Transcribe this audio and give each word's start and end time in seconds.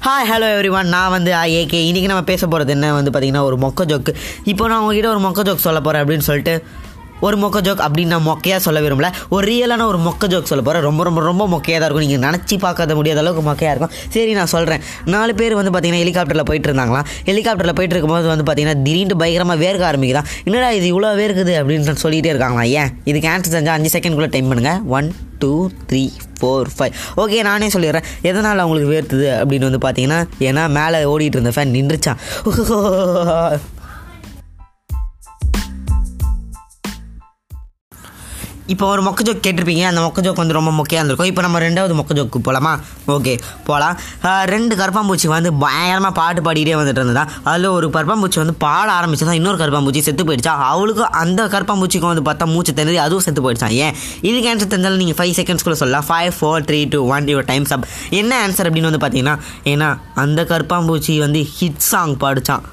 Hi 0.00 0.28
hello 0.28 0.46
every 0.52 0.68
one 0.70 0.86
நான் 0.86 1.10
வந்து 1.10 1.30
AK 1.54 1.80
இன்றைக்கி 1.86 2.08
நம்ம 2.08 2.22
பேச 2.22 2.42
போகிறது 2.46 2.72
என்ன 2.72 2.92
வந்து 2.92 3.10
பார்த்திங்கன்னா 3.10 3.42
ஒரு 3.42 3.56
மொக்க 3.56 3.84
ஜோக்கு 3.84 4.12
இப்போ 4.44 4.68
நான் 4.68 4.80
உங்ககிட்ட 4.80 5.08
ஒரு 5.08 5.20
மொக்க 5.20 5.42
ஜோக் 5.42 5.60
சொல்ல 5.60 5.80
போகிறேன் 5.80 6.02
அப்படின்னு 6.02 6.26
சொல்லிட்டு 6.26 6.54
ஒரு 7.26 7.36
மொக்க 7.42 7.60
ஜோக் 7.66 7.82
அப்படின்னு 7.86 8.12
நான் 8.14 8.26
மொக்கையாக 8.28 8.60
சொல்ல 8.66 8.80
விரும்பல. 8.86 9.08
ஒரு 9.34 9.44
ரியலான 9.50 9.86
ஒரு 9.90 9.98
மொக்க 10.06 10.28
ஜோக் 10.32 10.48
சொல்ல 10.50 10.62
போகிறேன் 10.66 10.86
ரொம்ப 10.88 11.04
ரொம்ப 11.08 11.20
ரொம்ப 11.28 11.44
மொக்கையாக 11.54 11.78
தான் 11.80 11.88
இருக்கும். 11.88 12.06
நீங்கள் 12.06 12.24
நினச்சி 12.26 12.58
பார்க்காத 12.64 12.94
முடியாத 12.98 13.20
அளவுக்கு 13.24 13.44
மொக்கையாக 13.50 13.74
இருக்கும். 13.74 13.94
சரி 14.16 14.32
நான் 14.38 14.52
சொல்கிறேன் 14.54 14.82
நாலு 15.14 15.34
பேர் 15.40 15.58
வந்து 15.60 15.72
பார்த்தீங்கன்னா 15.74 16.02
ஹெலிகாப்டரில் 16.04 16.46
போயிட்டு 16.50 16.68
இருந்தாங்களாம் 16.70 17.08
ஹெலிகாப்டரில் 17.30 17.76
போயிட்டு 17.78 17.96
இருக்கும்போது 17.96 18.32
வந்து 18.34 18.46
பார்த்தீங்கன்னா 18.48 18.82
திடீர்னு 18.86 19.20
பயங்கரமாக 19.22 19.58
வேர்க்க 19.64 19.90
ஆரம்பிக்குதான். 19.90 20.28
என்னடா 20.48 20.70
இது 20.78 20.86
இவ்வளோ 20.92 21.10
வேர்க்குது 21.22 21.54
அப்படின்னு 21.60 22.02
சொல்லிகிட்டே 22.04 22.32
இருக்காங்களா 22.34 22.64
ஏன்? 22.82 22.92
இதுக்கு 23.10 23.30
ஆன்சர் 23.34 23.56
செஞ்சால் 23.56 23.76
அஞ்சு 23.78 23.92
செகண்ட்குள்ளே 23.96 24.30
டைம் 24.36 24.50
பண்ணுங்கள் 24.52 24.80
one 24.98 25.08
two 25.42 25.52
three 25.90 26.02
four 26.38 26.70
five 26.76 26.92
okay 27.22 27.38
நானே 27.48 27.68
சொல்லிடுறேன். 27.74 28.06
எதனால் 28.30 28.62
அவங்களுக்கு 28.64 28.92
வேர்த்துது 28.94 29.26
அப்படின்னு 29.40 29.68
வந்து 29.68 29.82
பார்த்தீங்கன்னா 29.86 30.18
ஏன்னா 30.48 30.64
மேலே 30.78 31.00
ஓடிட்டு 31.12 31.38
இருந்த 31.38 31.52
ஃபேன் 31.56 31.76
நின்றுச்சான் 31.78 32.20
இப்போ 38.72 38.84
ஒரு 38.94 39.02
மொக்க 39.06 39.20
ஜோக் 39.26 39.42
கேட்டிருப்பீங்க. 39.44 39.84
அந்த 39.90 40.00
மொக்க 40.04 40.22
ஜோக் 40.24 40.40
வந்து 40.42 40.56
ரொம்ப 40.56 40.70
மொக்கையாக 40.78 41.00
இருந்திருக்கும். 41.00 41.30
இப்போ 41.30 41.42
நம்ம 41.46 41.60
ரெண்டாவது 41.64 41.94
மொக்க 42.00 42.16
ஜோக்கு 42.18 42.40
போகலாமா 42.48 42.72
ஓகே 43.14 43.34
போகலாம் 43.68 43.96
ரெண்டு 44.52 44.74
கருப்பாம்பூச்சி 44.80 45.28
வந்து 45.34 45.50
பயங்கரமாக 45.62 46.12
பாட்டு 46.18 46.40
பாடிக்கிட்டே 46.46 46.76
வந்துட்டு 46.80 47.00
இருந்ததா? 47.02 47.24
அதில் 47.50 47.68
ஒரு 47.76 47.86
கருப்பாம்பூச்சி 47.96 48.40
வந்து 48.42 48.54
பாட 48.64 48.88
ஆரம்பிச்சதா 48.98 49.36
இன்னொரு 49.40 49.60
கருப்பாம்பூச்சி 49.62 50.02
செத்து 50.08 50.24
போயிடுச்சா? 50.30 50.54
அவளுக்கும் 50.70 51.12
அந்த 51.22 51.48
கருப்பாம்பூச்சிக்கும் 51.54 52.12
வந்து 52.12 52.26
பார்த்தா 52.30 52.48
மூச்சு 52.54 52.74
தெரிஞ்சு 52.80 53.00
அதுவும் 53.06 53.26
செத்து 53.26 53.44
போயிடுச்சான் 53.46 53.76
ஏன்? 53.84 53.94
இதுக்கு 54.28 54.50
ஆன்சர் 54.52 54.72
தெரிஞ்சாலும் 54.74 55.02
நீங்கள் 55.04 55.18
ஃபைவ் 55.20 55.36
செகண்ட்ஸ்குள்ளே 55.40 55.80
சொல்லலாம். 55.82 56.08
Five 56.10 56.32
four 56.40 56.66
three 56.70 56.82
two 56.94 57.00
one 57.14 57.30
your 57.34 57.48
time's 57.52 57.74
up 57.76 57.86
என்ன 58.20 58.32
ஆன்சர் 58.46 58.68
அப்படின்னு 58.70 58.90
வந்து 58.92 59.04
பார்த்தீங்கன்னா 59.06 59.36
ஏன்னா 59.72 59.88
அந்த 60.24 60.42
கருப்பாம்பூச்சி 60.52 61.16
வந்து 61.26 61.42
ஹிட் 61.56 61.82
சாங் 61.92 62.16
பாடிச்சான் 62.24 62.64